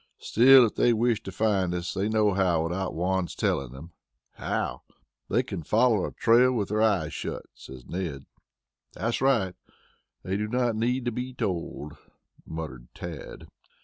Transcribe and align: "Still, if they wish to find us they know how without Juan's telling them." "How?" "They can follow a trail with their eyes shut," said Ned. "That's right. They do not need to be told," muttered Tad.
"Still, 0.17 0.65
if 0.65 0.73
they 0.73 0.93
wish 0.93 1.21
to 1.21 1.31
find 1.31 1.75
us 1.75 1.93
they 1.93 2.09
know 2.09 2.33
how 2.33 2.63
without 2.63 2.93
Juan's 2.93 3.35
telling 3.35 3.71
them." 3.71 3.91
"How?" 4.31 4.81
"They 5.29 5.43
can 5.43 5.61
follow 5.61 6.05
a 6.05 6.11
trail 6.11 6.51
with 6.53 6.69
their 6.69 6.81
eyes 6.81 7.13
shut," 7.13 7.43
said 7.53 7.87
Ned. 7.87 8.25
"That's 8.93 9.21
right. 9.21 9.53
They 10.23 10.37
do 10.37 10.47
not 10.47 10.75
need 10.75 11.05
to 11.05 11.11
be 11.11 11.35
told," 11.35 11.97
muttered 12.47 12.87
Tad. 12.95 13.45